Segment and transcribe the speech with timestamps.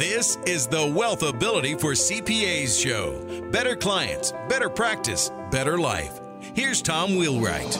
[0.00, 3.50] This is the Wealth Ability for CPAs show.
[3.50, 6.20] Better clients, better practice, better life.
[6.54, 7.76] Here's Tom Wheelwright.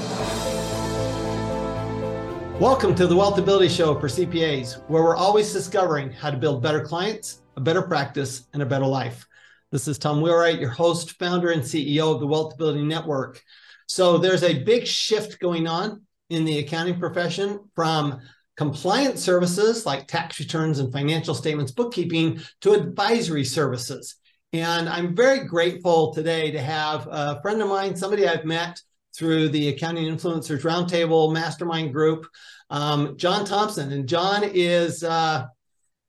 [2.60, 6.62] Welcome to the Wealth Ability Show for CPAs, where we're always discovering how to build
[6.62, 9.26] better clients, a better practice, and a better life.
[9.72, 13.42] This is Tom Wheelwright, your host, founder, and CEO of the Wealth Ability Network.
[13.86, 18.20] So there's a big shift going on in the accounting profession from
[18.60, 24.16] compliance services like tax returns and financial statements, bookkeeping, to advisory services.
[24.52, 28.78] And I'm very grateful today to have a friend of mine, somebody I've met
[29.16, 32.26] through the Accounting Influencers Roundtable Mastermind Group,
[32.68, 33.92] um, John Thompson.
[33.92, 35.46] And John is uh,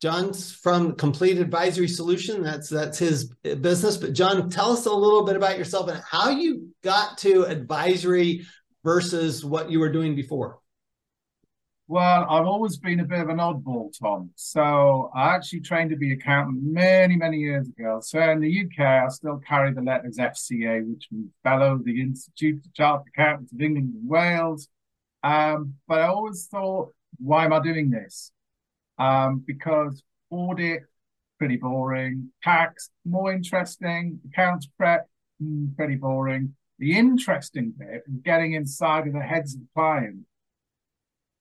[0.01, 2.43] John's from Complete Advisory Solution.
[2.43, 3.95] That's that's his business.
[3.95, 8.45] But John, tell us a little bit about yourself and how you got to advisory
[8.83, 10.60] versus what you were doing before.
[11.91, 14.29] Well, I've always been a bit of an oddball, Tom.
[14.37, 17.99] So I actually trained to be an accountant many, many years ago.
[18.01, 22.65] So in the UK, I still carry the letters FCA, which means Fellow the Institute
[22.65, 24.69] of Chartered Accountants of England and Wales.
[25.21, 28.31] Um, but I always thought, why am I doing this?
[28.97, 30.83] Um, because audit,
[31.39, 32.31] pretty boring.
[32.41, 34.21] Tax, more interesting.
[34.31, 35.09] Accounts prep,
[35.43, 36.55] mm, pretty boring.
[36.79, 40.30] The interesting bit is getting inside of the heads of clients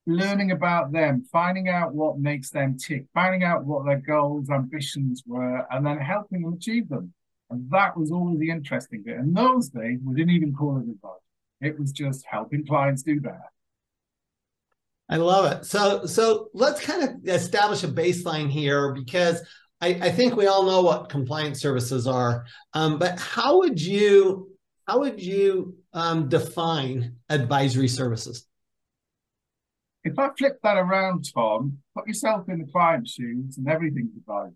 [0.06, 5.22] learning about them, finding out what makes them tick, finding out what their goals, ambitions
[5.26, 7.12] were, and then helping them achieve them.
[7.50, 9.16] And that was always the interesting bit.
[9.16, 11.20] In those days, we didn't even call it advice.
[11.60, 13.50] It was just helping clients do that.
[15.08, 15.66] I love it.
[15.66, 19.42] So, so let's kind of establish a baseline here because
[19.80, 22.44] I, I think we all know what compliance services are.
[22.74, 24.48] Um, but how would you
[24.86, 28.46] how would you um, define advisory services?
[30.02, 34.54] If I flip that around, Tom, put yourself in the client's shoes and everything's advisory.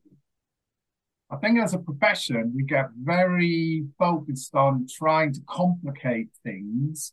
[1.30, 7.12] I think as a profession, we get very focused on trying to complicate things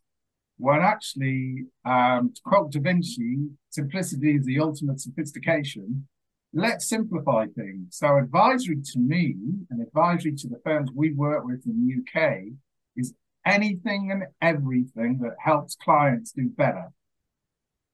[0.57, 6.07] when actually, um, to quote Da Vinci, simplicity is the ultimate sophistication.
[6.53, 7.97] Let's simplify things.
[7.97, 9.35] So advisory to me
[9.69, 12.53] and advisory to the firms we work with in the UK
[12.95, 13.13] is
[13.45, 16.91] anything and everything that helps clients do better.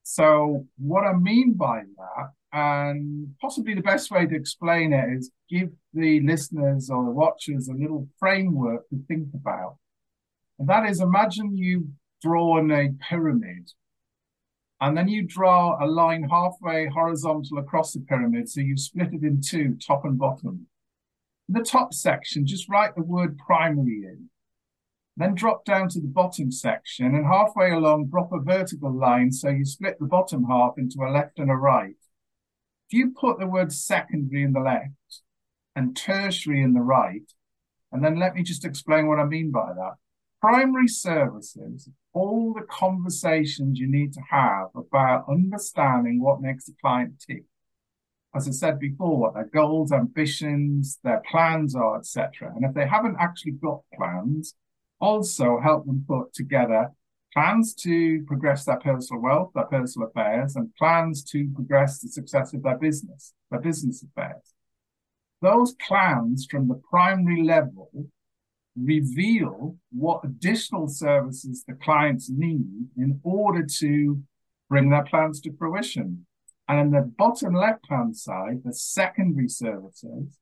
[0.10, 5.32] So what I mean by that, and possibly the best way to explain it is
[5.50, 9.76] give the listeners or the watchers a little framework to think about.
[10.60, 11.90] And that is imagine you've
[12.24, 13.70] drawn a pyramid
[14.80, 18.48] and then you draw a line halfway horizontal across the pyramid.
[18.48, 20.68] So you split it in two, top and bottom.
[21.50, 24.30] In the top section, just write the word primary in.
[25.18, 29.50] Then drop down to the bottom section and halfway along, drop a vertical line so
[29.50, 31.98] you split the bottom half into a left and a right.
[32.88, 35.24] If you put the word secondary in the left
[35.76, 37.30] and tertiary in the right,
[37.92, 39.96] and then let me just explain what I mean by that.
[40.40, 47.24] Primary services, all the conversations you need to have about understanding what makes a client
[47.28, 47.44] tick.
[48.36, 52.54] As I said before, what their goals, ambitions, their plans are, etc.
[52.56, 54.54] And if they haven't actually got plans,
[55.00, 56.92] also help them put together
[57.34, 62.54] plans to progress their personal wealth, their personal affairs, and plans to progress the success
[62.54, 64.54] of their business, their business affairs.
[65.42, 67.92] Those plans from the primary level
[68.76, 74.22] reveal what additional services the clients need in order to
[74.70, 76.26] bring their plans to fruition.
[76.68, 80.38] And in the bottom left hand side, the secondary services,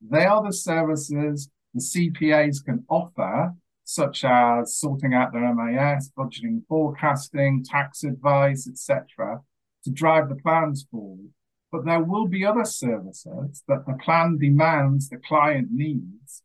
[0.00, 3.54] they are the services the CPAs can offer
[3.90, 9.40] such as sorting out their MAS, budgeting, forecasting, tax advice, etc.,
[9.82, 11.30] to drive the plans forward.
[11.72, 16.42] But there will be other services that the plan demands the client needs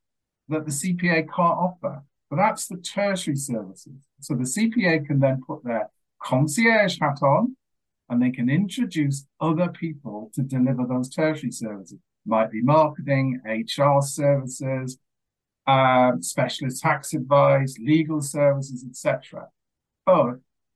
[0.48, 2.04] that the CPA can't offer.
[2.32, 4.08] But that's the tertiary services.
[4.22, 5.92] So the CPA can then put their
[6.24, 7.56] concierge hat on
[8.10, 12.00] and they can introduce other people to deliver those tertiary services.
[12.26, 14.98] Might be marketing, HR services,
[15.68, 19.48] um, specialist tax advice, legal services, etc.
[20.06, 20.36] But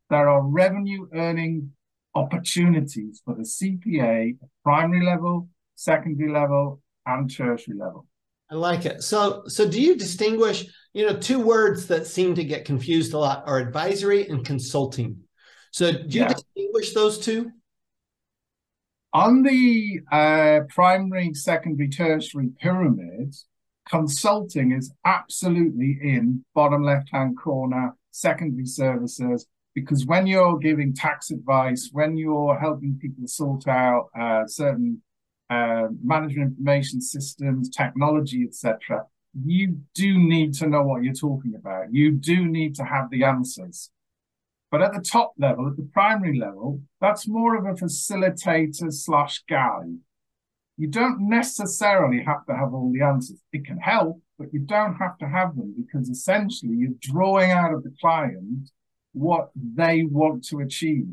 [0.10, 1.72] there are revenue earning
[2.16, 8.08] opportunities for the CPA at primary level, secondary level, and tertiary level.
[8.52, 9.04] I like it.
[9.04, 10.66] So, so do you distinguish?
[10.94, 15.18] You know, two words that seem to get confused a lot are advisory and consulting.
[15.72, 16.34] So, do you yeah.
[16.34, 17.52] distinguish those two?
[19.14, 23.36] On the uh, primary, secondary, tertiary pyramid,
[23.90, 31.32] consulting is absolutely in bottom left hand corner, secondary services, because when you're giving tax
[31.32, 35.02] advice, when you're helping people sort out uh, certain
[35.50, 39.04] uh, management information systems, technology, etc.,
[39.46, 41.94] you do need to know what you're talking about.
[41.94, 43.92] You do need to have the answers.
[44.72, 49.44] But at the top level, at the primary level, that's more of a facilitator slash
[49.50, 49.98] guide.
[50.80, 53.38] You don't necessarily have to have all the answers.
[53.52, 57.74] It can help, but you don't have to have them because essentially you're drawing out
[57.74, 58.72] of the client
[59.12, 61.08] what they want to achieve.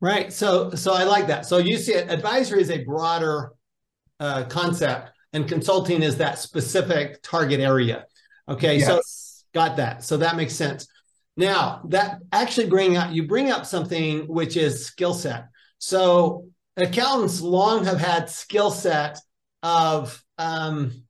[0.00, 0.32] Right.
[0.32, 1.46] So, so I like that.
[1.46, 3.54] So you see, it, advisory is a broader
[4.20, 8.06] uh, concept, and consulting is that specific target area.
[8.48, 8.78] Okay.
[8.78, 8.86] Yes.
[8.86, 10.04] So got that.
[10.04, 10.86] So that makes sense.
[11.36, 15.48] Now that actually bring up you bring up something which is skill set.
[15.78, 16.46] So
[16.78, 19.18] accountants long have had skill set
[19.62, 21.04] of um,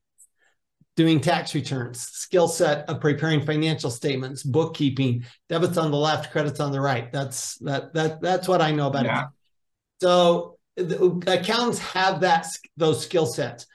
[0.95, 6.59] doing tax returns, skill set of preparing financial statements, bookkeeping, debits on the left, credits
[6.59, 7.11] on the right.
[7.11, 9.23] That's that that that's what I know about yeah.
[9.23, 9.27] it.
[10.01, 10.57] So
[11.27, 13.65] accountants have that those skill sets.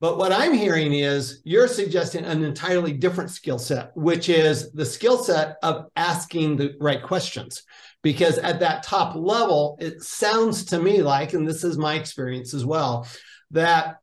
[0.00, 4.86] But what I'm hearing is you're suggesting an entirely different skill set, which is the
[4.86, 7.62] skill set of asking the right questions.
[8.02, 12.54] Because at that top level, it sounds to me like, and this is my experience
[12.54, 13.06] as well,
[13.50, 13.96] that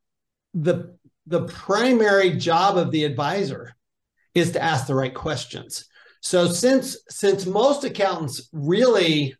[0.53, 0.95] the
[1.25, 3.75] the primary job of the advisor
[4.33, 5.85] is to ask the right questions.
[6.21, 9.35] So since since most accountants really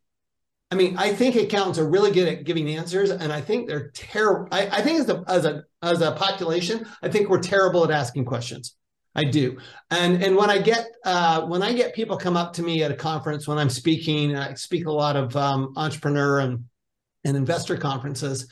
[0.69, 3.89] I mean, I think accountants are really good at giving answers, and I think they're
[3.92, 4.50] terrible.
[4.51, 7.92] I, I, think as a as a as a population, I think we're terrible at
[7.92, 8.75] asking questions.
[9.18, 9.58] I do,
[9.90, 12.92] and and when I get uh, when I get people come up to me at
[12.92, 16.66] a conference when I'm speaking, I speak a lot of um, entrepreneur and
[17.24, 18.48] and investor conferences,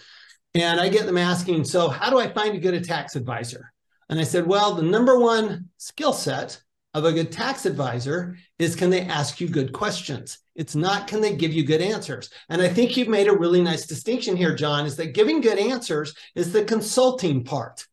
[0.56, 3.72] and I get them asking, so how do I find a good tax advisor?
[4.10, 6.60] And I said, well, the number one skill set
[6.96, 10.40] of a good tax advisor is can they ask you good questions?
[10.56, 12.30] It's not can they give you good answers.
[12.50, 15.60] And I think you've made a really nice distinction here, John, is that giving good
[15.60, 17.86] answers is the consulting part.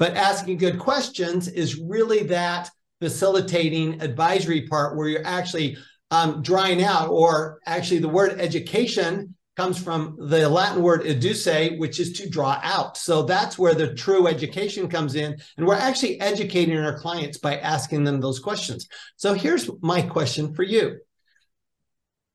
[0.00, 2.70] But asking good questions is really that
[3.00, 5.76] facilitating advisory part where you're actually
[6.10, 12.00] um, drying out, or actually the word education comes from the Latin word educe, which
[12.00, 12.96] is to draw out.
[12.96, 15.36] So that's where the true education comes in.
[15.58, 18.88] And we're actually educating our clients by asking them those questions.
[19.16, 21.00] So here's my question for you.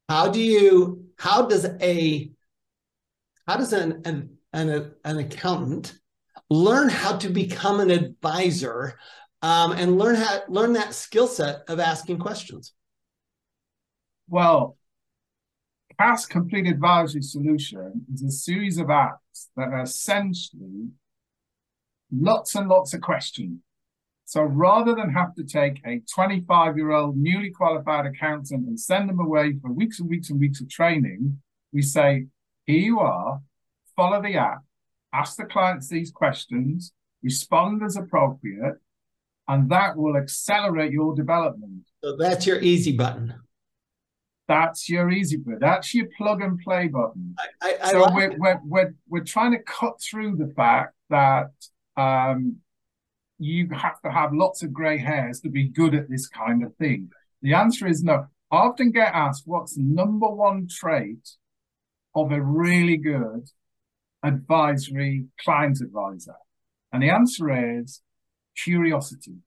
[0.07, 2.29] How do you, how does a,
[3.47, 5.97] how does an, an, an, an accountant
[6.63, 8.97] learn how to become an advisor
[9.41, 12.73] um, and learn how, learn that skill set of asking questions?
[14.27, 14.77] Well,
[15.99, 20.89] CAS Complete Advisory Solution is a series of apps that are essentially
[22.11, 23.59] lots and lots of questions.
[24.25, 29.07] So rather than have to take a 25 year old newly qualified accountant and send
[29.07, 31.39] them away for weeks and weeks and weeks of training,
[31.71, 32.25] we say,
[32.65, 33.39] here you are,
[33.95, 34.64] follow the app,
[35.19, 38.75] ask the clients these questions, respond as appropriate,
[39.47, 41.83] and that will accelerate your development.
[42.03, 43.33] So that's your easy button.
[44.47, 45.59] That's your easy button.
[45.59, 47.35] That's your plug and play button.
[47.61, 51.51] I, I, so like we're, we're, we're, we're trying to cut through the fact that
[51.97, 52.57] um,
[53.39, 56.75] you have to have lots of gray hairs to be good at this kind of
[56.75, 57.09] thing.
[57.41, 58.27] The answer is no.
[58.51, 61.29] I often get asked what's the number one trait
[62.13, 63.49] of a really good
[64.25, 66.35] advisory client advisor?
[66.91, 68.01] And the answer is
[68.57, 69.37] curiosity.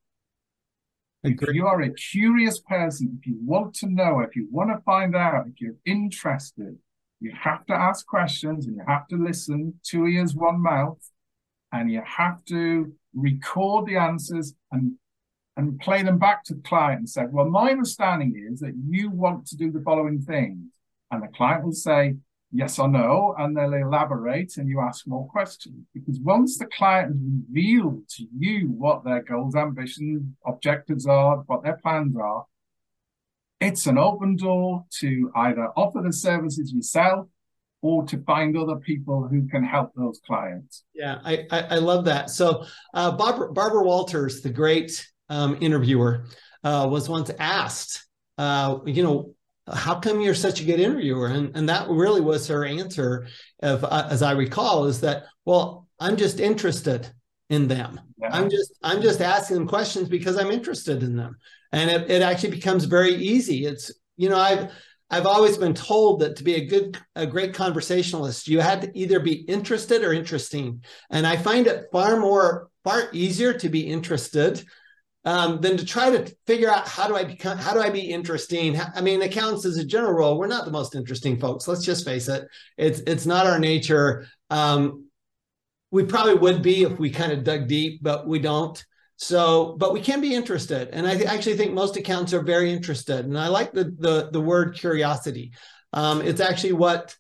[1.25, 4.81] If you are a curious person, if you want to know, if you want to
[4.85, 6.79] find out, if you're interested,
[7.21, 9.81] you have to ask questions and you have to listen.
[9.83, 11.03] Two ears, one mouth,
[11.73, 14.93] and you have to record the answers and
[15.57, 19.11] and play them back to the client and say, "Well, my understanding is that you
[19.11, 20.71] want to do the following things,"
[21.11, 22.15] and the client will say,
[22.53, 25.87] yes or no, and they'll elaborate and you ask more questions.
[25.93, 27.17] Because once the client has
[27.49, 32.47] revealed to you what their goals, ambitions, objectives are, what their plans are,
[33.61, 37.27] it's an open door to either offer the services yourself
[37.83, 40.85] or to find other people who can help those clients.
[40.95, 42.31] Yeah, I, I, I love that.
[42.31, 42.65] So
[42.95, 46.25] uh, Barbara, Barbara Walters, the great um, interviewer,
[46.65, 49.35] uh, was once asked, uh, you know,
[49.73, 51.29] how come you're such a good interviewer?
[51.29, 53.27] And, and that really was her answer,
[53.63, 57.09] of, uh, as I recall, is that, well, I'm just interested
[57.51, 58.01] in them.
[58.21, 58.29] Yeah.
[58.33, 61.37] I'm just I'm just asking them questions because I'm interested in them.
[61.73, 63.67] And it, it actually becomes very easy.
[63.67, 64.71] It's, you know, I've
[65.11, 68.99] I've always been told that to be a good, a great conversationalist, you had to
[68.99, 70.85] either be interested or interesting.
[71.11, 74.63] And I find it far more, far easier to be interested
[75.29, 78.01] um, than to try to figure out how do I become, how do I be
[78.01, 78.81] interesting?
[78.81, 81.69] I mean, accountants as a general rule, we're not the most interesting folks.
[81.69, 82.49] Let's just face it.
[82.79, 84.27] It's it's not our nature.
[84.49, 85.05] Um,
[85.91, 88.83] we probably would be if we kind of dug deep, but we don't.
[89.17, 92.73] So, but we can be interested, and I th- actually think most accounts are very
[92.73, 93.27] interested.
[93.27, 95.53] And I like the the, the word curiosity.
[95.93, 97.15] Um, it's actually what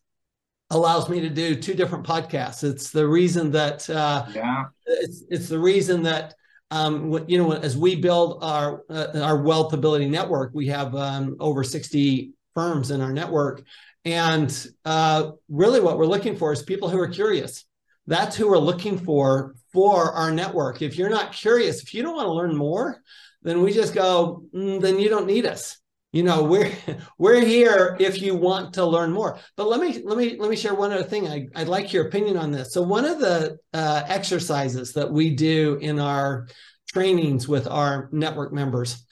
[0.70, 2.64] allows me to do two different podcasts.
[2.64, 6.34] It's the reason that uh, yeah, it's it's the reason that
[6.70, 11.37] um, you know as we build our uh, our wealth ability network, we have um,
[11.40, 13.62] over sixty firms in our network,
[14.04, 17.64] and uh, really what we're looking for is people who are curious
[18.08, 20.80] that's who we're looking for for our network.
[20.80, 23.02] If you're not curious, if you don't want to learn more,
[23.42, 25.78] then we just go, mm, then you don't need us.
[26.12, 26.72] You know, we're
[27.18, 29.38] we're here if you want to learn more.
[29.56, 31.28] But let me let me let me share one other thing.
[31.28, 32.72] I, I'd like your opinion on this.
[32.72, 36.48] So one of the uh, exercises that we do in our
[36.88, 39.04] trainings with our network members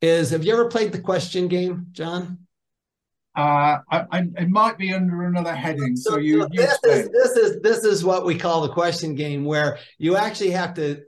[0.00, 2.38] is have you ever played the question game, John?
[3.36, 5.96] Uh, I, I, it might be under another heading.
[5.96, 9.16] So, so you, you this is this is this is what we call the question
[9.16, 11.00] game, where you actually have to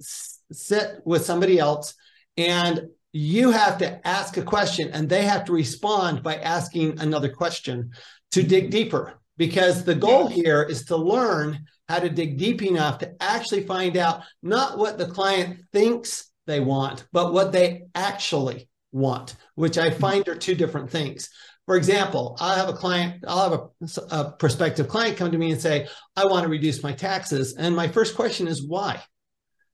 [0.51, 1.95] sit with somebody else,
[2.37, 7.31] and you have to ask a question, and they have to respond by asking another
[7.31, 7.93] question
[8.33, 9.15] to dig deeper.
[9.39, 13.97] Because the goal here is to learn how to dig deep enough to actually find
[13.97, 19.91] out not what the client thinks they want, but what they actually want, which I
[19.91, 21.29] find are two different things.
[21.67, 25.51] For example, I'll have a client, I'll have a, a, prospective client come to me
[25.51, 27.57] and say, I want to reduce my taxes.
[27.59, 29.03] And my first question is why?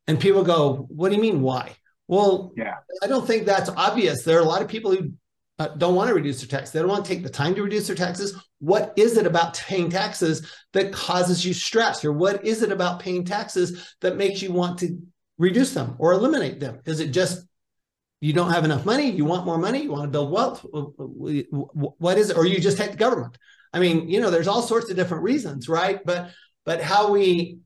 [0.07, 1.77] And people go, What do you mean, why?
[2.09, 4.23] Well, yeah, I don't think that's obvious.
[4.23, 5.13] There are a lot of people who
[5.59, 6.73] uh, don't want to reduce their taxes.
[6.73, 8.35] They don't want to take the time to reduce their taxes.
[8.59, 12.05] What is it about paying taxes that causes you stress?
[12.05, 14.99] Or what is it about paying taxes that makes you want to
[15.39, 16.81] reduce them or eliminate them?
[16.85, 17.47] Is it just
[18.23, 22.17] you don't have enough money you want more money you want to build wealth what
[22.17, 23.37] is it or you just hate the government
[23.75, 26.31] i mean you know there's all sorts of different reasons right but
[26.65, 27.59] but how we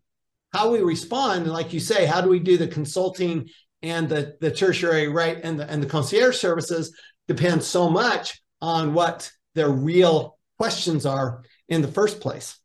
[0.53, 3.49] how we respond like you say how do we do the consulting
[3.83, 6.97] and the the tertiary right and the and the concierge services
[7.29, 12.59] depends so much on what their real questions are in the first place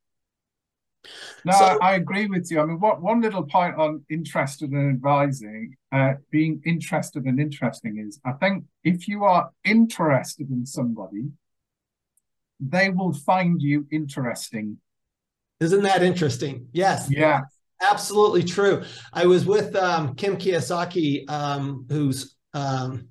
[1.44, 2.60] no, so, I agree with you.
[2.60, 7.98] I mean, what one little point on interested in advising, uh, being interested and interesting
[7.98, 11.30] is, I think if you are interested in somebody,
[12.60, 14.77] they will find you interesting.
[15.60, 16.68] Isn't that interesting?
[16.72, 17.10] Yes.
[17.10, 17.41] Yeah.
[17.82, 18.84] Absolutely true.
[19.12, 23.08] I was with um, Kim Kiyosaki, um, who's um,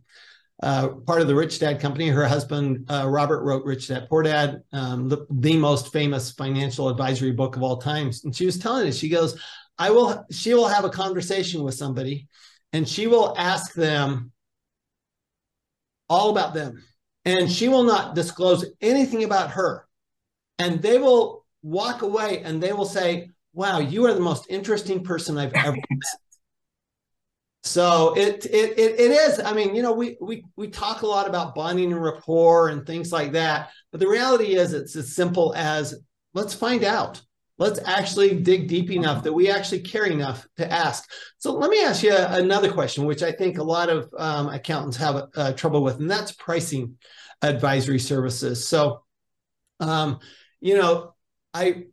[0.62, 2.08] uh, part of the Rich Dad Company.
[2.08, 6.88] Her husband, uh, Robert, wrote Rich Dad Poor Dad, um, the, the most famous financial
[6.88, 8.24] advisory book of all times.
[8.24, 9.40] And she was telling us, she goes,
[9.78, 12.28] I will, she will have a conversation with somebody
[12.72, 14.30] and she will ask them
[16.08, 16.82] all about them.
[17.24, 19.86] And she will not disclose anything about her.
[20.58, 25.02] And they will walk away and they will say, Wow, you are the most interesting
[25.02, 26.00] person I've ever met.
[27.62, 29.38] So it, it it it is.
[29.38, 32.86] I mean, you know, we we we talk a lot about bonding and rapport and
[32.86, 35.94] things like that, but the reality is, it's as simple as
[36.32, 37.20] let's find out.
[37.58, 41.06] Let's actually dig deep enough that we actually care enough to ask.
[41.36, 44.96] So let me ask you another question, which I think a lot of um, accountants
[44.96, 46.96] have uh, trouble with, and that's pricing
[47.42, 48.66] advisory services.
[48.66, 49.02] So,
[49.78, 50.20] um,
[50.60, 51.14] you know,
[51.52, 51.84] I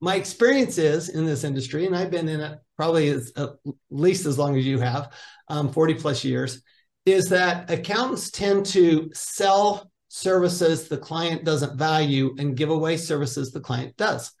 [0.00, 3.50] my experience is in this industry, and I've been in it probably as, at
[3.90, 5.12] least as long as you have,
[5.48, 6.62] um, 40 plus years,
[7.04, 13.52] is that accountants tend to sell services the client doesn't value and give away services
[13.52, 14.32] the client does.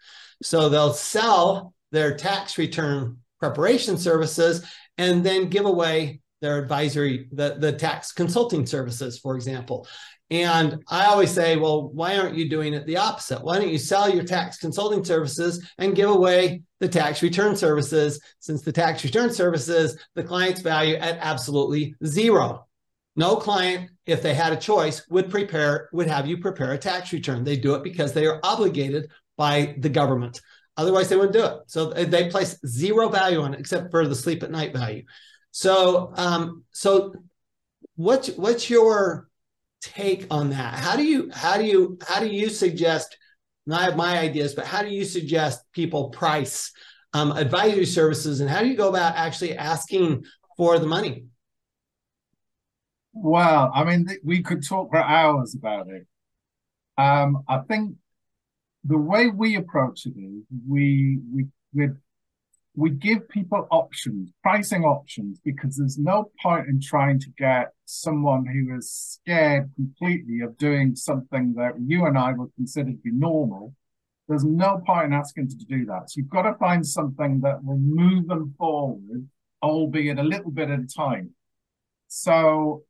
[0.42, 4.64] So they'll sell their tax return preparation services
[4.98, 9.86] and then give away their advisory, the, the tax consulting services, for example.
[10.28, 13.44] And I always say, well, why aren't you doing it the opposite?
[13.44, 18.20] Why don't you sell your tax consulting services and give away the tax return services?
[18.40, 22.66] Since the tax return services, the client's value at absolutely zero.
[23.14, 27.12] No client, if they had a choice, would prepare, would have you prepare a tax
[27.12, 27.44] return.
[27.44, 30.40] They do it because they are obligated by the government.
[30.76, 31.58] Otherwise, they wouldn't do it.
[31.68, 35.04] So they place zero value on it, except for the sleep at night value.
[35.52, 37.14] So, um, so
[37.94, 39.25] what's what's your
[39.86, 40.74] take on that?
[40.74, 43.16] How do you how do you how do you suggest?
[43.66, 46.72] And I have my ideas, but how do you suggest people price
[47.12, 50.24] um, advisory services, and how do you go about actually asking
[50.56, 51.24] for the money?
[53.12, 56.06] Well, I mean, we could talk for hours about it.
[56.98, 57.96] Um, I think
[58.84, 61.88] the way we approach it is we we we
[62.76, 68.44] we give people options, pricing options, because there's no point in trying to get someone
[68.44, 73.12] who is scared completely of doing something that you and I would consider to be
[73.12, 73.74] normal.
[74.28, 76.10] There's no point in asking them to do that.
[76.10, 79.26] So you've got to find something that will move them forward,
[79.62, 81.30] albeit a little bit at a time.
[82.08, 82.82] So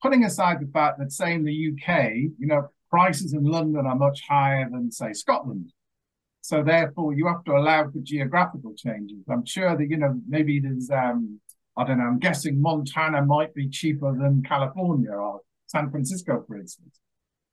[0.00, 3.96] putting aside the fact that, say, in the UK, you know, prices in London are
[3.96, 5.70] much higher than, say, Scotland.
[6.44, 9.24] So therefore, you have to allow for geographical changes.
[9.30, 11.40] I'm sure that you know maybe there's um,
[11.74, 12.04] I don't know.
[12.04, 17.00] I'm guessing Montana might be cheaper than California or San Francisco, for instance.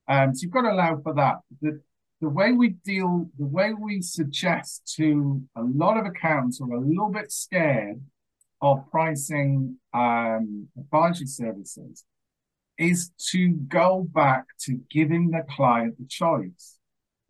[0.08, 1.36] Um, so you've got to allow for that.
[1.62, 1.80] The,
[2.20, 6.76] the way we deal, the way we suggest to a lot of accounts who are
[6.76, 8.02] a little bit scared
[8.60, 12.04] of pricing um, advisory services
[12.76, 16.76] is to go back to giving the client the choice.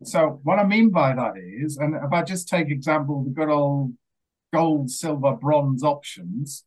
[0.03, 3.49] So what I mean by that is, and if I just take example, the good
[3.49, 3.93] old
[4.53, 6.65] gold, silver, bronze options,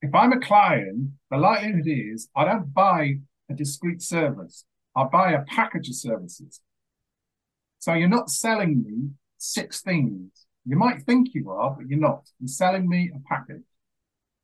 [0.00, 3.18] if I'm a client, the likelihood is I don't buy
[3.50, 4.64] a discrete service.
[4.94, 6.60] I buy a package of services.
[7.78, 10.46] So you're not selling me six things.
[10.64, 12.28] You might think you are, but you're not.
[12.40, 13.62] You're selling me a package.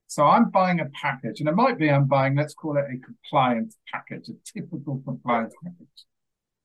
[0.07, 2.99] So I'm buying a package, and it might be I'm buying, let's call it a
[2.99, 6.05] compliance package, a typical compliance package.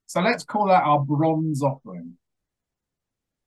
[0.07, 2.13] So let's call that our bronze offering.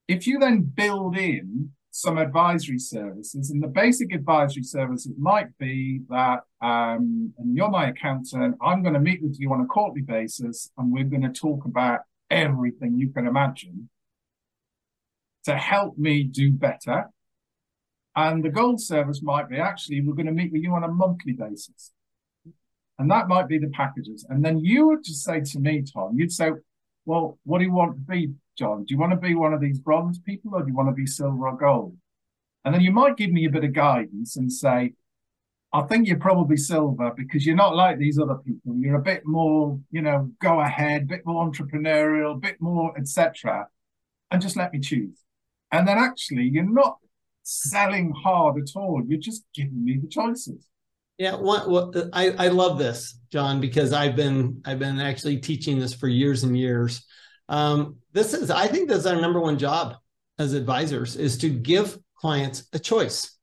[0.06, 6.02] If you then build in some advisory services, and the basic advisory services might be
[6.10, 10.02] that, um, and you're my accountant, I'm going to meet with you on a quarterly
[10.02, 12.00] basis, and we're going to talk about
[12.30, 13.88] everything you can imagine
[15.44, 17.06] to help me do better.
[18.14, 20.88] And the gold service might be actually, we're going to meet with you on a
[20.88, 21.92] monthly basis.
[23.00, 24.26] And that might be the packages.
[24.28, 26.50] And then you would just say to me, Tom, you'd say,
[27.06, 28.84] well, what do you want to be, John?
[28.84, 30.94] Do you want to be one of these bronze people or do you want to
[30.94, 31.96] be silver or gold?
[32.62, 34.92] And then you might give me a bit of guidance and say,
[35.72, 38.76] I think you're probably silver because you're not like these other people.
[38.76, 42.92] You're a bit more, you know, go ahead, a bit more entrepreneurial, a bit more,
[42.98, 43.66] etc.
[44.30, 45.24] And just let me choose.
[45.72, 46.98] And then actually, you're not
[47.44, 49.02] selling hard at all.
[49.08, 50.66] You're just giving me the choices.
[51.20, 55.92] Yeah, what, I, I love this, John, because I've been I've been actually teaching this
[55.92, 57.04] for years and years.
[57.50, 59.96] Um, this is I think that's our number one job
[60.38, 63.36] as advisors is to give clients a choice.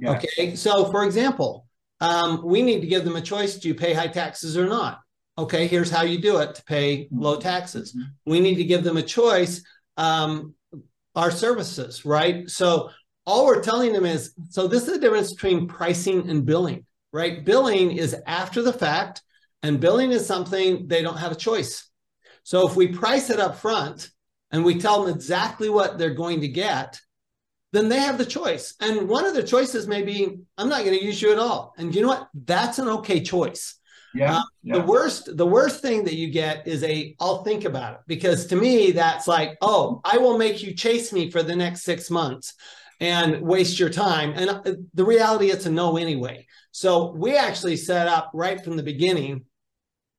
[0.00, 0.24] Yes.
[0.24, 1.66] Okay, so for example,
[2.00, 5.00] um, we need to give them a choice: do you pay high taxes or not?
[5.36, 7.96] Okay, here's how you do it to pay low taxes.
[7.96, 8.30] Mm-hmm.
[8.30, 9.60] We need to give them a choice.
[9.96, 10.54] Um,
[11.16, 12.48] our services, right?
[12.48, 12.90] So
[13.26, 17.44] all we're telling them is so this is the difference between pricing and billing right?
[17.44, 19.22] Billing is after the fact,
[19.62, 21.88] and billing is something they don't have a choice.
[22.42, 24.10] So if we price it up front
[24.50, 27.00] and we tell them exactly what they're going to get,
[27.72, 28.74] then they have the choice.
[28.80, 31.72] And one of the choices may be, I'm not going to use you at all.
[31.78, 32.28] And you know what?
[32.34, 33.78] That's an okay choice.
[34.12, 37.64] Yeah, uh, yeah, The worst, the worst thing that you get is a I'll think
[37.64, 38.00] about it.
[38.08, 41.82] Because to me, that's like, oh, I will make you chase me for the next
[41.82, 42.54] six months
[43.00, 44.32] and waste your time.
[44.34, 46.46] And uh, the reality, it's a no anyway.
[46.72, 49.44] So we actually set up right from the beginning,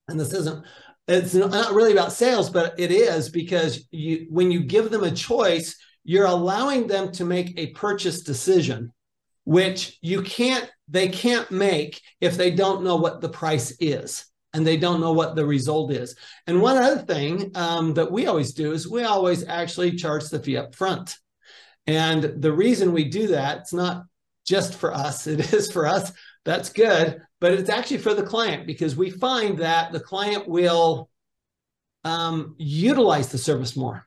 [0.08, 0.66] and this isn't
[1.08, 5.12] it's not really about sales, but it is because you when you give them a
[5.12, 8.92] choice, you're allowing them to make a purchase decision,
[9.44, 14.66] which you can't they can't make if they don't know what the price is and
[14.66, 16.16] they don't know what the result is.
[16.48, 20.40] And one other thing um, that we always do is we always actually charge the
[20.40, 21.18] fee up front.
[21.88, 24.06] And the reason we do that, it's not
[24.45, 26.12] just for us, it is for us.
[26.43, 27.21] That's good.
[27.41, 31.10] But it's actually for the client because we find that the client will
[32.04, 34.06] um, utilize the service more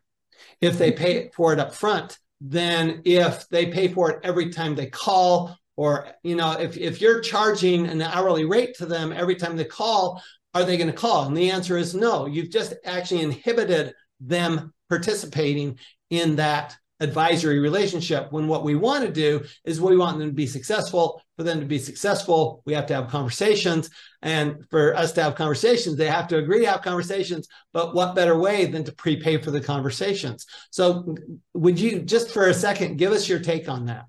[0.60, 4.74] if they pay for it up front than if they pay for it every time
[4.74, 9.34] they call or you know if, if you're charging an hourly rate to them every
[9.34, 10.22] time they call
[10.54, 14.72] are they going to call and the answer is no you've just actually inhibited them
[14.88, 15.76] participating
[16.10, 20.34] in that advisory relationship when what we want to do is we want them to
[20.34, 21.22] be successful.
[21.36, 23.90] For them to be successful we have to have conversations.
[24.22, 27.46] And for us to have conversations they have to agree to have conversations.
[27.72, 30.46] But what better way than to prepay for the conversations?
[30.70, 31.14] So
[31.54, 34.06] would you just for a second give us your take on that.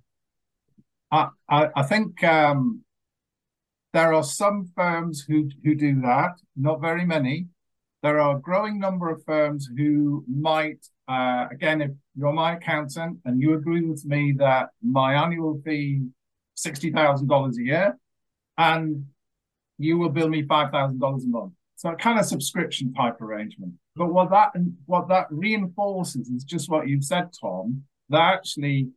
[1.12, 2.84] I i, I think um
[3.93, 7.47] There are some firms who, who do that, not very many.
[8.04, 13.19] There are a growing number of firms who might, uh, again, if you're my accountant
[13.25, 16.01] and you agree with me that my annual fee
[16.58, 17.97] $60,000 a year
[18.58, 19.05] and
[19.77, 21.53] you will bill me $5,000 a month.
[21.77, 23.73] So a kind of subscription type arrangement.
[23.95, 24.51] But what that
[24.86, 28.89] what that reinforces is just what you've said, Tom, that actually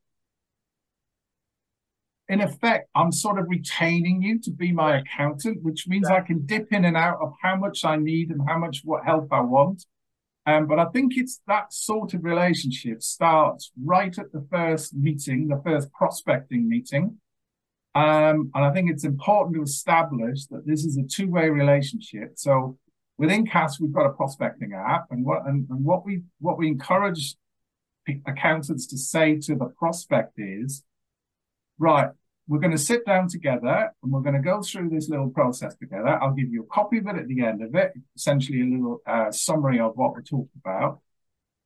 [2.29, 6.47] in effect, I'm sort of retaining you to be my accountant, which means I can
[6.47, 9.41] dip in and out of how much I need and how much what help I
[9.41, 9.85] want.
[10.45, 15.49] Um, but I think it's that sort of relationship starts right at the first meeting,
[15.49, 17.19] the first prospecting meeting.
[17.95, 22.33] Um, and I think it's important to establish that this is a two-way relationship.
[22.37, 22.79] So
[23.19, 26.69] within CAS, we've got a prospecting app, and what and, and what we what we
[26.69, 27.37] encourage
[28.27, 30.83] accountants to say to the prospect is,
[31.79, 32.11] right,
[32.49, 35.75] we're going to sit down together and we're going to go through this little process
[35.77, 36.21] together.
[36.23, 39.01] I'll give you a copy of it at the end of it, essentially a little
[39.07, 41.01] uh, summary of what we talked about.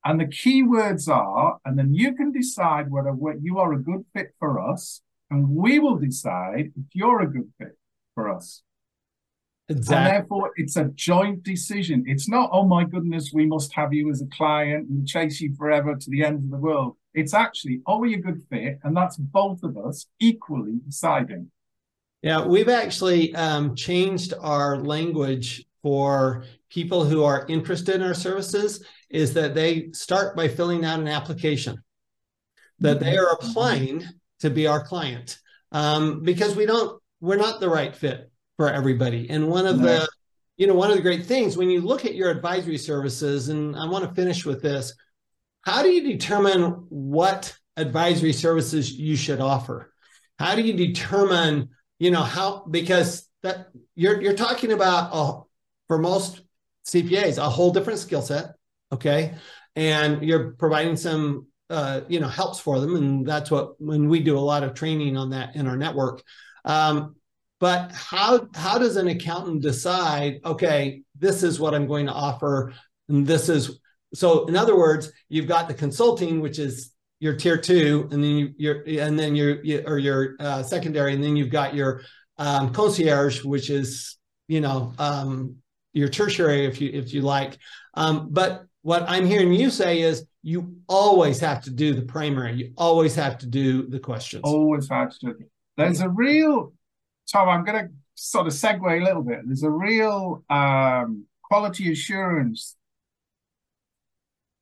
[0.05, 4.05] And the key words are, and then you can decide whether you are a good
[4.15, 7.77] fit for us, and we will decide if you're a good fit
[8.15, 8.63] for us.
[9.69, 9.97] Exactly.
[9.97, 12.05] And therefore, it's a joint decision.
[12.07, 15.57] It's not, oh my goodness, we must have you as a client and chase you
[15.57, 16.97] forever to the end of the world.
[17.17, 18.79] It's actually, are we a good fit?
[18.85, 21.51] And that's both of us equally deciding.
[22.23, 28.85] Yeah, we've actually um, changed our language for people who are interested in our services
[29.09, 31.83] is that they start by filling out an application
[32.81, 34.05] that they are applying
[34.41, 35.39] to be our client
[35.73, 40.07] um, because we don't we're not the right fit for everybody and one of the
[40.57, 43.77] you know one of the great things when you look at your advisory services and
[43.77, 44.93] i want to finish with this
[45.67, 49.93] how do you determine what advisory services you should offer?
[50.39, 55.43] How do you determine, you know, how because that you're you're talking about a,
[55.89, 56.41] for most
[56.87, 58.55] CPAs a whole different skill set,
[58.93, 59.35] okay,
[59.75, 64.21] and you're providing some uh, you know helps for them, and that's what when we
[64.21, 66.23] do a lot of training on that in our network.
[66.65, 67.17] Um,
[67.59, 70.41] but how how does an accountant decide?
[70.45, 72.73] Okay, this is what I'm going to offer,
[73.09, 73.81] and this is
[74.15, 78.37] so in other words, you've got the consulting, which is your tier two, and then
[78.37, 82.03] you, your and then your, or your uh, secondary, and then you've got your
[82.39, 84.17] um, concierge, which is
[84.49, 85.57] you know um,
[85.93, 87.59] your tertiary, if you if you like.
[87.95, 92.55] Um, but what I'm hearing you say is you always have to do the primary.
[92.55, 94.43] You always have to do the questions.
[94.45, 95.19] Always have to.
[95.27, 95.35] Do
[95.77, 96.73] there's a real
[97.31, 97.49] Tom.
[97.49, 99.41] I'm going to sort of segue a little bit.
[99.45, 102.77] There's a real um, quality assurance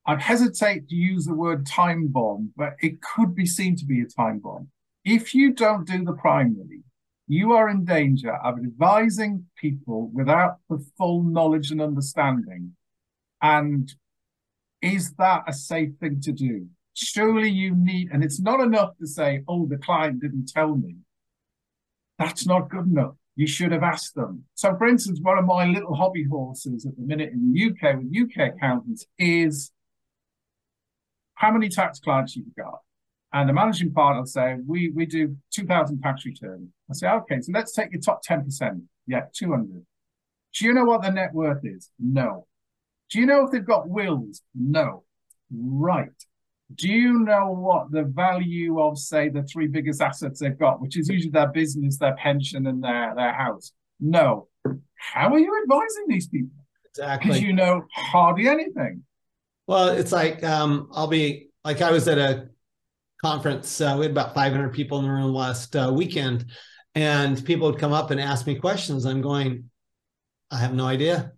[0.07, 4.03] I'd hesitate to use the word time bomb, but it could be seen to be
[4.03, 4.69] a time bomb.
[5.05, 6.83] If you don't do the primary,
[7.27, 12.77] you are in danger of advising people without the full knowledge and understanding.
[13.40, 13.90] And
[14.83, 16.67] is that a safe thing to do?
[16.93, 20.97] Surely you need, and it's not enough to say, oh, the client didn't tell me.
[22.19, 23.14] That's not good enough.
[23.37, 24.45] You should have asked them.
[24.55, 27.97] So, for instance, one of my little hobby horses at the minute in the UK
[27.97, 29.73] with UK accountants is
[31.44, 32.78] how many tax clients you've got.
[33.33, 36.68] And the managing partner will say, we, we do 2,000 tax returns.
[36.90, 38.80] I say, okay, so let's take your top 10%.
[39.07, 39.85] Yeah, 200.
[40.54, 41.90] Do you know what their net worth is?
[41.98, 42.46] No.
[43.11, 44.40] Do you know if they've got wills?
[44.54, 45.04] No.
[45.52, 46.09] Right.
[46.74, 50.96] Do you know what the value of, say, the three biggest assets they've got, which
[50.96, 53.72] is usually their business, their pension, and their, their house?
[54.00, 54.48] No.
[54.96, 56.57] How are you advising these people?
[56.90, 57.28] Exactly.
[57.28, 59.02] Because you know hardly anything.
[59.66, 62.48] Well, it's like um, I'll be like I was at a
[63.22, 63.81] conference.
[63.81, 66.46] Uh, we had about 500 people in the room last uh, weekend,
[66.94, 69.07] and people would come up and ask me questions.
[69.07, 69.70] I'm going,
[70.50, 71.33] I have no idea.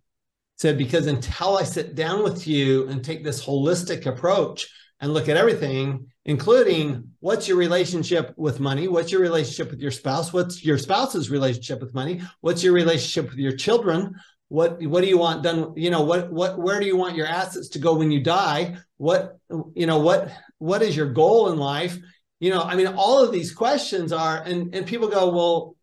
[0.59, 4.67] Said because until I sit down with you and take this holistic approach
[5.01, 9.91] and look at everything, including what's your relationship with money, what's your relationship with your
[9.91, 14.15] spouse, what's your spouse's relationship with money, what's your relationship with your children,
[14.49, 17.27] what what do you want done you know what what where do you want your
[17.27, 18.77] assets to go when you die?
[18.97, 19.39] What
[19.75, 21.99] you know what what is your goal in life?
[22.39, 25.77] You know i mean all of these questions are and and people go well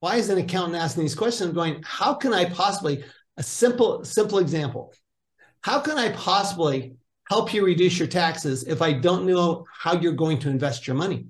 [0.00, 1.50] why is an accountant asking these questions?
[1.50, 3.04] I'm going how can i possibly
[3.36, 4.94] a simple simple example.
[5.62, 6.96] How can i possibly
[7.28, 10.96] help you reduce your taxes if i don't know how you're going to invest your
[10.96, 11.26] money?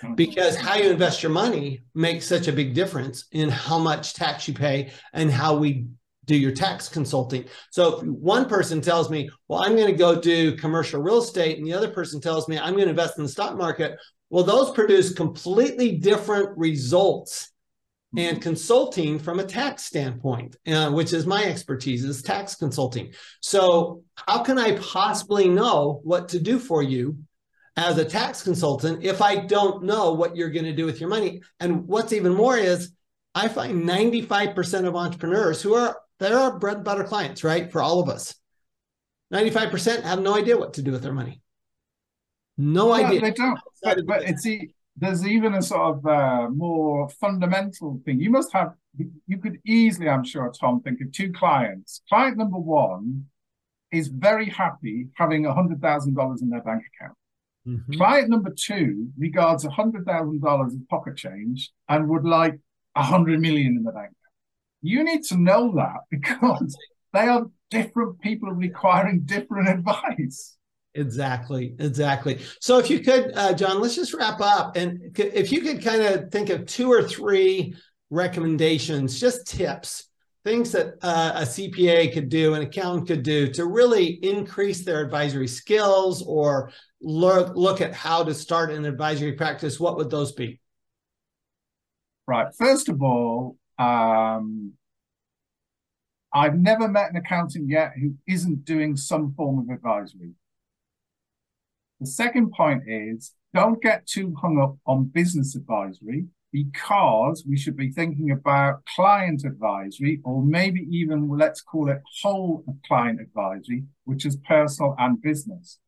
[0.00, 0.14] Hmm.
[0.14, 4.48] Because how you invest your money makes such a big difference in how much tax
[4.48, 5.86] you pay and how we
[6.24, 7.44] do your tax consulting.
[7.70, 11.58] So if one person tells me, well, I'm going to go do commercial real estate,
[11.58, 13.98] and the other person tells me I'm going to invest in the stock market.
[14.30, 17.50] Well, those produce completely different results
[18.16, 23.12] and consulting from a tax standpoint, uh, which is my expertise is tax consulting.
[23.40, 27.18] So how can I possibly know what to do for you
[27.76, 31.08] as a tax consultant if I don't know what you're going to do with your
[31.08, 31.42] money?
[31.58, 32.92] And what's even more is
[33.34, 37.70] I find 95% of entrepreneurs who are they're our bread and butter clients, right?
[37.70, 38.34] For all of us.
[39.32, 41.40] 95% have no idea what to do with their money.
[42.56, 43.20] No yeah, idea.
[43.20, 43.58] They don't.
[43.82, 44.46] But, but it's
[44.96, 48.20] there's even a sort of uh, more fundamental thing.
[48.20, 48.74] You must have,
[49.26, 52.00] you could easily, I'm sure, Tom, think of two clients.
[52.08, 53.26] Client number one
[53.90, 57.16] is very happy having $100,000 in their bank account.
[57.66, 57.92] Mm-hmm.
[57.94, 62.58] Client number two regards $100,000 of pocket change and would like
[62.92, 64.12] 100 million in the bank.
[64.84, 66.76] You need to know that because
[67.14, 70.58] they are different people requiring different advice.
[70.94, 72.40] Exactly, exactly.
[72.60, 74.76] So, if you could, uh, John, let's just wrap up.
[74.76, 77.74] And if you could kind of think of two or three
[78.10, 80.10] recommendations, just tips,
[80.44, 85.02] things that uh, a CPA could do, an accountant could do to really increase their
[85.02, 86.70] advisory skills or
[87.00, 90.60] look, look at how to start an advisory practice, what would those be?
[92.28, 92.54] Right.
[92.54, 94.72] First of all, um,
[96.32, 100.32] I've never met an accountant yet who isn't doing some form of advisory.
[102.00, 107.76] The second point is don't get too hung up on business advisory because we should
[107.76, 114.26] be thinking about client advisory or maybe even let's call it whole client advisory, which
[114.26, 115.78] is personal and business.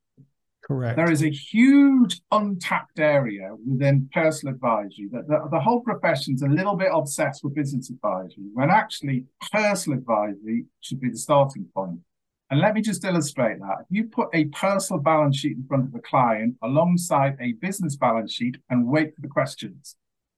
[0.66, 0.96] Correct.
[0.96, 6.48] There is a huge untapped area within personal advisory that the, the whole profession's a
[6.48, 12.00] little bit obsessed with business advisory when actually personal advisory should be the starting point.
[12.50, 13.76] And let me just illustrate that.
[13.82, 17.94] If you put a personal balance sheet in front of a client alongside a business
[17.94, 19.94] balance sheet and wait for the questions,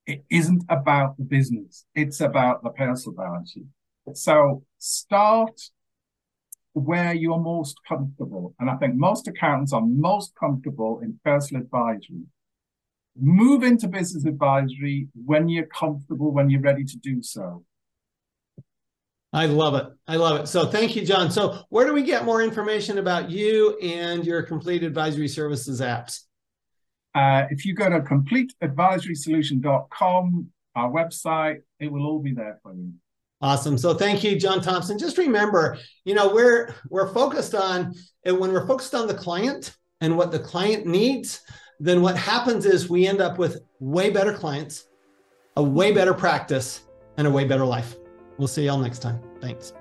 [0.07, 1.87] it isn't about the business.
[1.95, 3.67] It's about the personal balance sheet.
[4.14, 5.59] So start
[6.73, 8.55] where you're most comfortable.
[8.61, 12.23] And I think most accountants are most comfortable in personal advisory.
[13.21, 17.65] Move into business advisory when you're comfortable, when you're ready to do so.
[19.33, 19.87] I love it.
[20.07, 20.47] I love it.
[20.47, 21.31] So thank you, John.
[21.31, 26.23] So where do we get more information about you and your complete advisory services apps?
[27.15, 32.95] Uh, if you go to completeadvisorysolution.com, our website, it will all be there for you.
[33.40, 33.79] Awesome.
[33.79, 34.98] So thank you, John Thompson.
[34.98, 39.77] Just remember, you know, we're we're focused on and when we're focused on the client
[40.01, 41.40] and what the client needs,
[41.79, 44.88] then what happens is we end up with way better clients,
[45.57, 46.83] a way better practice,
[47.16, 47.96] and a way better life.
[48.38, 49.20] We'll see y'all next time.
[49.40, 49.72] Thanks.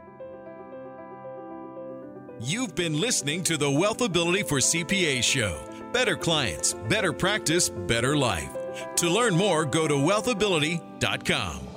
[2.39, 5.59] You've been listening to the Wealthability for CPA show.
[5.91, 8.55] Better clients, better practice, better life.
[8.97, 11.76] To learn more, go to wealthability.com.